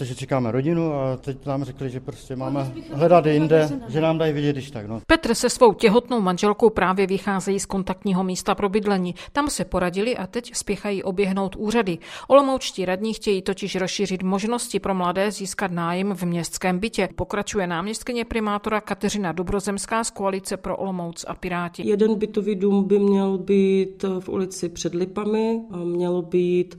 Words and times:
protože 0.00 0.14
čekáme 0.14 0.52
rodinu 0.52 0.94
a 0.94 1.16
teď 1.16 1.46
nám 1.46 1.64
řekli, 1.64 1.90
že 1.90 2.00
prostě 2.00 2.36
máme 2.36 2.72
hledat 2.92 3.26
jinde, 3.26 3.68
že 3.88 4.00
nám 4.00 4.18
dají 4.18 4.32
vidět, 4.32 4.52
když 4.52 4.70
tak. 4.70 4.86
No. 4.86 5.00
Petr 5.06 5.34
se 5.34 5.50
svou 5.50 5.72
těhotnou 5.72 6.20
manželkou 6.20 6.70
právě 6.70 7.06
vycházejí 7.06 7.60
z 7.60 7.66
kontaktního 7.66 8.24
místa 8.24 8.54
pro 8.54 8.68
bydlení. 8.68 9.14
Tam 9.32 9.50
se 9.50 9.64
poradili 9.64 10.16
a 10.16 10.26
teď 10.26 10.54
spěchají 10.54 11.02
oběhnout 11.02 11.56
úřady. 11.56 11.98
Olomoučtí 12.28 12.84
radní 12.84 13.14
chtějí 13.14 13.42
totiž 13.42 13.76
rozšířit 13.76 14.22
možnosti 14.22 14.80
pro 14.80 14.94
mladé 14.94 15.30
získat 15.30 15.70
nájem 15.70 16.14
v 16.14 16.22
městském 16.22 16.78
bytě. 16.78 17.08
Pokračuje 17.16 17.66
náměstkyně 17.66 18.24
primátora 18.24 18.80
Kateřina 18.80 19.32
Dobrozemská 19.32 20.04
z 20.04 20.10
koalice 20.10 20.56
pro 20.56 20.76
Olomouc 20.76 21.24
a 21.28 21.34
Piráti. 21.34 21.88
Jeden 21.88 22.18
bytový 22.18 22.54
dům 22.54 22.84
by 22.84 22.98
měl 22.98 23.38
být 23.38 24.04
v 24.20 24.28
ulici 24.28 24.68
před 24.68 24.94
Lipami, 24.94 25.60
mělo 25.84 26.22
být 26.22 26.78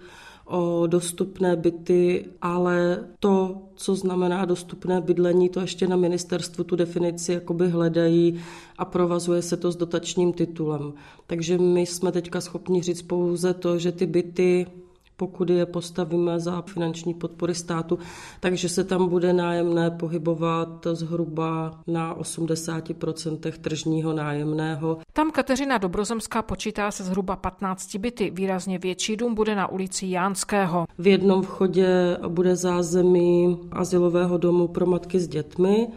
o 0.52 0.88
dostupné 0.88 1.56
byty, 1.56 2.26
ale 2.42 3.06
to, 3.20 3.62
co 3.76 3.96
znamená 3.96 4.46
dostupné 4.46 5.02
bydlení, 5.02 5.50
to 5.50 5.60
ještě 5.60 5.88
na 5.88 5.96
ministerstvu 5.96 6.64
tu 6.64 6.76
definici 6.76 7.34
jakoby 7.34 7.70
hledají 7.70 8.40
a 8.78 8.86
provazuje 8.86 9.42
se 9.42 9.58
to 9.58 9.72
s 9.72 9.76
dotačním 9.76 10.34
titulem. 10.34 10.94
Takže 11.28 11.58
my 11.58 11.82
jsme 11.82 12.12
teďka 12.12 12.42
schopni 12.42 12.82
říct 12.82 13.02
pouze 13.02 13.54
to, 13.54 13.78
že 13.78 13.92
ty 13.92 14.06
byty 14.06 14.68
pokud 15.22 15.50
je 15.50 15.66
postavíme 15.66 16.40
za 16.40 16.62
finanční 16.62 17.14
podpory 17.14 17.56
státu, 17.56 18.00
takže 18.40 18.70
se 18.70 18.84
tam 18.84 19.10
bude 19.10 19.34
nájemné 19.34 19.92
pohybovat 19.92 20.88
zhruba 20.94 21.80
na 21.88 22.16
80% 22.16 23.52
tržního 23.52 24.14
nájemného. 24.14 24.98
Tam 25.14 25.32
Kateřina 25.32 25.78
Dobrozemská 25.78 26.42
počítá 26.42 26.92
se 26.92 27.04
zhruba 27.04 27.36
15 27.36 27.96
byty. 27.96 28.30
Výrazně 28.30 28.80
větší 28.80 29.18
dům 29.18 29.36
bude 29.36 29.56
na 29.56 29.68
ulici 29.68 30.06
Jánského. 30.08 30.86
V 30.98 31.08
jednom 31.08 31.42
vchodě 31.42 32.18
bude 32.28 32.56
zázemí 32.56 33.58
asilového 33.72 34.38
domu 34.38 34.68
pro 34.68 34.86
matky 34.86 35.20
s 35.20 35.28
dětmi, 35.28 35.88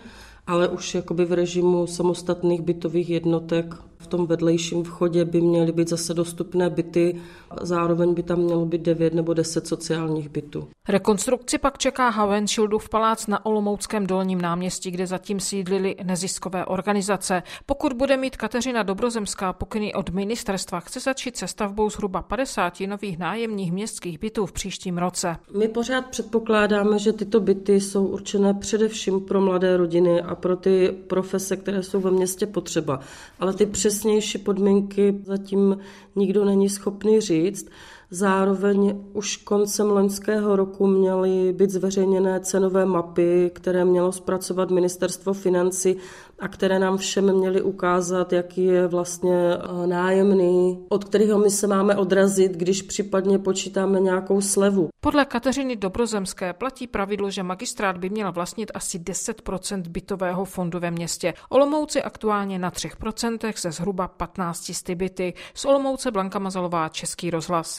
ale 0.46 0.68
už 0.68 0.94
jakoby 0.94 1.24
v 1.24 1.32
režimu 1.32 1.86
samostatných 1.86 2.62
bytových 2.62 3.10
jednotek 3.10 3.74
v 4.04 4.06
tom 4.06 4.26
vedlejším 4.26 4.84
vchodě 4.84 5.24
by 5.24 5.40
měly 5.40 5.72
být 5.72 5.88
zase 5.88 6.14
dostupné 6.14 6.70
byty, 6.70 7.20
zároveň 7.60 8.14
by 8.14 8.22
tam 8.22 8.38
mělo 8.38 8.66
být 8.66 8.80
9 8.82 9.14
nebo 9.14 9.34
10 9.34 9.66
sociálních 9.66 10.28
bytů. 10.28 10.68
Rekonstrukci 10.88 11.58
pak 11.58 11.78
čeká 11.78 12.08
Havenschildův 12.08 12.88
palác 12.88 13.26
na 13.26 13.46
Olomouckém 13.46 14.06
dolním 14.06 14.40
náměstí, 14.40 14.90
kde 14.90 15.06
zatím 15.06 15.40
sídlily 15.40 15.96
neziskové 16.02 16.64
organizace. 16.64 17.42
Pokud 17.66 17.92
bude 17.92 18.16
mít 18.16 18.36
Kateřina 18.36 18.82
Dobrozemská 18.82 19.52
pokyny 19.52 19.94
od 19.94 20.10
ministerstva, 20.10 20.80
chce 20.80 21.00
začít 21.00 21.36
se 21.36 21.46
stavbou 21.46 21.90
zhruba 21.90 22.22
50 22.22 22.80
nových 22.80 23.18
nájemních 23.18 23.72
městských 23.72 24.18
bytů 24.18 24.46
v 24.46 24.52
příštím 24.52 24.98
roce. 24.98 25.36
My 25.58 25.68
pořád 25.68 26.06
předpokládáme, 26.06 26.98
že 26.98 27.12
tyto 27.12 27.40
byty 27.40 27.80
jsou 27.80 28.06
určené 28.06 28.54
především 28.54 29.20
pro 29.20 29.40
mladé 29.40 29.76
rodiny 29.76 30.22
a 30.22 30.34
pro 30.34 30.56
ty 30.56 30.94
profese, 31.06 31.56
které 31.56 31.82
jsou 31.82 32.00
ve 32.00 32.10
městě 32.10 32.46
potřeba. 32.46 33.00
Ale 33.40 33.54
ty 33.54 33.66
přes 33.66 33.93
přesnější 33.94 34.38
podmínky 34.38 35.14
zatím 35.24 35.78
nikdo 36.16 36.44
není 36.44 36.68
schopný 36.68 37.20
říct. 37.20 37.68
Zároveň 38.14 39.04
už 39.12 39.36
koncem 39.36 39.90
loňského 39.90 40.56
roku 40.56 40.86
měly 40.86 41.52
být 41.52 41.70
zveřejněné 41.70 42.40
cenové 42.40 42.86
mapy, 42.86 43.50
které 43.54 43.84
mělo 43.84 44.12
zpracovat 44.12 44.70
ministerstvo 44.70 45.32
financí 45.32 45.96
a 46.38 46.48
které 46.48 46.78
nám 46.78 46.96
všem 46.96 47.32
měly 47.32 47.62
ukázat, 47.62 48.32
jaký 48.32 48.64
je 48.64 48.86
vlastně 48.86 49.36
eh, 49.36 49.86
nájemný, 49.86 50.84
od 50.88 51.04
kterého 51.04 51.38
my 51.38 51.50
se 51.50 51.66
máme 51.66 51.96
odrazit, 51.96 52.52
když 52.52 52.82
případně 52.82 53.38
počítáme 53.38 54.00
nějakou 54.00 54.40
slevu. 54.40 54.88
Podle 55.00 55.24
Kateřiny 55.24 55.76
Dobrozemské 55.76 56.52
platí 56.52 56.86
pravidlo, 56.86 57.30
že 57.30 57.42
magistrát 57.42 57.96
by 57.96 58.10
měl 58.10 58.32
vlastnit 58.32 58.70
asi 58.74 58.98
10% 58.98 59.82
bytového 59.88 60.44
fondu 60.44 60.80
ve 60.80 60.90
městě. 60.90 61.34
Olomouci 61.48 62.02
aktuálně 62.02 62.58
na 62.58 62.70
3% 62.70 63.52
se 63.56 63.72
zhruba 63.72 64.08
15 64.08 64.90
byty. 64.94 65.34
Z 65.54 65.64
Olomouce 65.64 66.10
Blanka 66.10 66.38
Mazalová, 66.38 66.88
Český 66.88 67.30
rozhlas. 67.30 67.72